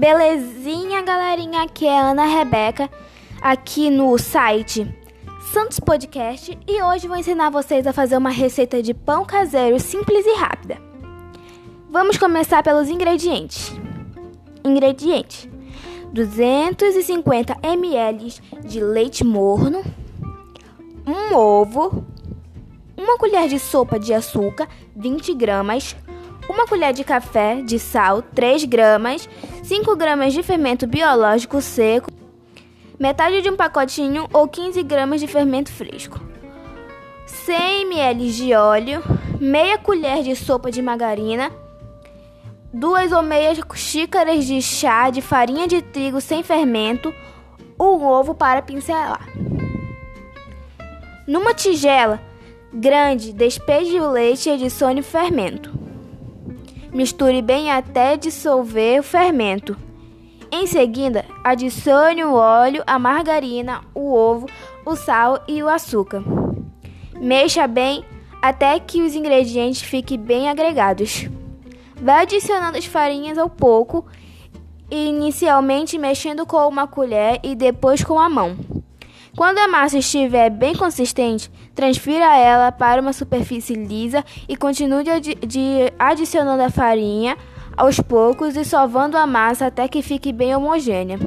Belezinha, 0.00 1.02
galerinha? 1.02 1.62
Aqui 1.62 1.86
é 1.86 2.00
Ana 2.00 2.24
Rebeca, 2.24 2.88
aqui 3.38 3.90
no 3.90 4.16
site 4.16 4.88
Santos 5.52 5.78
Podcast 5.78 6.58
e 6.66 6.82
hoje 6.82 7.06
vou 7.06 7.18
ensinar 7.18 7.50
vocês 7.50 7.86
a 7.86 7.92
fazer 7.92 8.16
uma 8.16 8.30
receita 8.30 8.82
de 8.82 8.94
pão 8.94 9.26
caseiro 9.26 9.78
simples 9.78 10.24
e 10.24 10.36
rápida. 10.38 10.78
Vamos 11.90 12.16
começar 12.16 12.62
pelos 12.62 12.88
ingredientes. 12.88 13.74
Ingredientes: 14.64 15.46
250 16.14 17.58
ml 17.62 18.40
de 18.64 18.80
leite 18.80 19.22
morno, 19.22 19.84
um 21.06 21.36
ovo, 21.36 22.06
uma 22.96 23.18
colher 23.18 23.50
de 23.50 23.58
sopa 23.58 24.00
de 24.00 24.14
açúcar, 24.14 24.66
20 24.96 25.34
gramas, 25.34 25.94
uma 26.48 26.66
colher 26.66 26.94
de 26.94 27.04
café 27.04 27.60
de 27.60 27.78
sal, 27.78 28.22
3 28.22 28.64
gramas, 28.64 29.28
5 29.70 29.94
gramas 29.94 30.32
de 30.32 30.42
fermento 30.42 30.84
biológico 30.84 31.62
seco, 31.62 32.10
metade 32.98 33.40
de 33.40 33.48
um 33.48 33.56
pacotinho 33.56 34.26
ou 34.32 34.48
15 34.48 34.82
gramas 34.82 35.20
de 35.20 35.28
fermento 35.28 35.70
fresco, 35.70 36.20
100 37.24 37.82
ml 37.82 38.32
de 38.32 38.52
óleo, 38.52 39.00
meia 39.40 39.78
colher 39.78 40.24
de 40.24 40.34
sopa 40.34 40.72
de 40.72 40.82
margarina, 40.82 41.52
duas 42.74 43.12
ou 43.12 43.22
meia 43.22 43.52
xícaras 43.76 44.44
de 44.44 44.60
chá 44.60 45.08
de 45.08 45.22
farinha 45.22 45.68
de 45.68 45.80
trigo 45.80 46.20
sem 46.20 46.42
fermento, 46.42 47.14
um 47.78 48.04
ovo 48.04 48.34
para 48.34 48.62
pincelar. 48.62 49.24
Numa 51.28 51.54
tigela 51.54 52.20
grande, 52.74 53.32
despeje 53.32 54.00
o 54.00 54.10
leite 54.10 54.48
e 54.48 54.52
adicione 54.52 54.98
o 54.98 55.04
fermento. 55.04 55.79
Misture 56.92 57.40
bem 57.40 57.70
até 57.70 58.16
dissolver 58.16 59.00
o 59.00 59.02
fermento. 59.02 59.76
Em 60.50 60.66
seguida, 60.66 61.24
adicione 61.44 62.24
o 62.24 62.34
óleo, 62.34 62.82
a 62.84 62.98
margarina, 62.98 63.82
o 63.94 64.12
ovo, 64.12 64.46
o 64.84 64.96
sal 64.96 65.44
e 65.46 65.62
o 65.62 65.68
açúcar. 65.68 66.24
Mexa 67.14 67.68
bem 67.68 68.04
até 68.42 68.78
que 68.80 69.02
os 69.02 69.14
ingredientes 69.14 69.82
fiquem 69.82 70.18
bem 70.18 70.48
agregados. 70.48 71.28
Vai 71.94 72.22
adicionando 72.22 72.78
as 72.78 72.86
farinhas 72.86 73.38
ao 73.38 73.48
pouco, 73.48 74.06
inicialmente 74.90 75.96
mexendo 75.96 76.44
com 76.44 76.66
uma 76.66 76.88
colher 76.88 77.38
e 77.44 77.54
depois 77.54 78.02
com 78.02 78.18
a 78.18 78.28
mão. 78.28 78.56
Quando 79.36 79.58
a 79.58 79.68
massa 79.68 79.98
estiver 79.98 80.50
bem 80.50 80.74
consistente, 80.74 81.50
transfira 81.74 82.36
ela 82.36 82.72
para 82.72 83.00
uma 83.00 83.12
superfície 83.12 83.74
lisa 83.74 84.24
e 84.48 84.56
continue 84.56 85.04
adicionando 85.98 86.62
a 86.62 86.70
farinha 86.70 87.36
aos 87.76 88.00
poucos 88.00 88.56
e 88.56 88.64
sovando 88.64 89.16
a 89.16 89.26
massa 89.26 89.66
até 89.66 89.88
que 89.88 90.02
fique 90.02 90.32
bem 90.32 90.54
homogênea. 90.54 91.18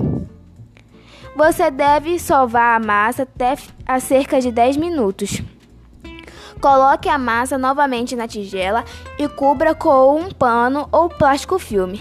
Você 1.35 1.71
deve 1.71 2.19
sovar 2.19 2.75
a 2.75 2.85
massa 2.85 3.23
até 3.23 3.55
a 3.87 3.99
cerca 3.99 4.39
de 4.39 4.51
10 4.51 4.77
minutos. 4.77 5.41
Coloque 6.61 7.09
a 7.09 7.17
massa 7.17 7.57
novamente 7.57 8.15
na 8.15 8.27
tigela 8.27 8.85
e 9.17 9.27
cubra 9.27 9.73
com 9.73 10.15
um 10.15 10.29
pano 10.29 10.87
ou 10.91 11.09
plástico 11.09 11.57
filme. 11.57 11.99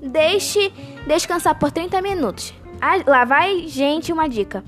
Deixe 0.00 0.72
descansar 1.06 1.58
por 1.58 1.70
30 1.70 2.00
minutos. 2.00 2.54
Ah, 2.80 2.96
lá 3.06 3.24
vai, 3.24 3.68
gente, 3.68 4.12
uma 4.12 4.28
dica. 4.28 4.64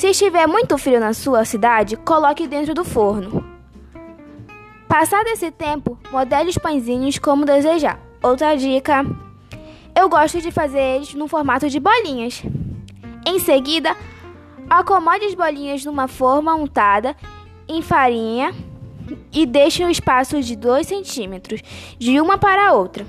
Se 0.00 0.06
estiver 0.06 0.46
muito 0.46 0.78
frio 0.78 0.98
na 0.98 1.12
sua 1.12 1.44
cidade, 1.44 1.94
coloque 1.94 2.48
dentro 2.48 2.72
do 2.72 2.86
forno. 2.86 3.44
Passado 4.88 5.26
esse 5.26 5.50
tempo, 5.50 5.98
modele 6.10 6.48
os 6.48 6.56
pãezinhos 6.56 7.18
como 7.18 7.44
desejar. 7.44 8.00
Outra 8.22 8.56
dica: 8.56 9.04
eu 9.94 10.08
gosto 10.08 10.40
de 10.40 10.50
fazer 10.50 10.80
eles 10.80 11.12
no 11.12 11.28
formato 11.28 11.68
de 11.68 11.78
bolinhas. 11.78 12.42
Em 13.26 13.38
seguida, 13.40 13.94
acomode 14.70 15.26
as 15.26 15.34
bolinhas 15.34 15.84
numa 15.84 16.08
forma 16.08 16.54
untada 16.54 17.14
em 17.68 17.82
farinha 17.82 18.54
e 19.30 19.44
deixe 19.44 19.84
um 19.84 19.90
espaço 19.90 20.40
de 20.40 20.56
2 20.56 20.86
centímetros 20.86 21.60
de 21.98 22.18
uma 22.18 22.38
para 22.38 22.68
a 22.68 22.72
outra. 22.72 23.04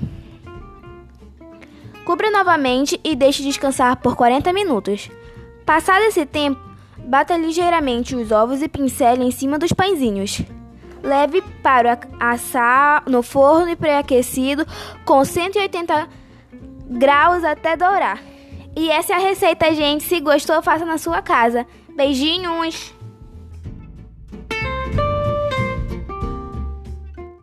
Cubra 2.04 2.30
novamente 2.30 3.00
e 3.02 3.16
deixe 3.16 3.42
descansar 3.42 3.96
por 3.96 4.14
40 4.14 4.52
minutos. 4.52 5.10
Passado 5.64 6.02
esse 6.02 6.26
tempo, 6.26 6.71
Bata 6.98 7.36
ligeiramente 7.36 8.14
os 8.14 8.30
ovos 8.30 8.62
e 8.62 8.68
pincele 8.68 9.24
em 9.24 9.30
cima 9.30 9.58
dos 9.58 9.72
pãezinhos. 9.72 10.42
Leve 11.02 11.42
para 11.62 11.98
assar 12.20 13.02
no 13.08 13.22
forno 13.22 13.76
pré-aquecido 13.76 14.64
com 15.04 15.24
180 15.24 16.08
graus 16.88 17.42
até 17.42 17.76
dourar. 17.76 18.22
E 18.76 18.90
essa 18.90 19.12
é 19.12 19.16
a 19.16 19.18
receita, 19.18 19.74
gente. 19.74 20.04
Se 20.04 20.20
gostou, 20.20 20.62
faça 20.62 20.84
na 20.84 20.98
sua 20.98 21.20
casa. 21.20 21.66
Beijinhos! 21.94 22.94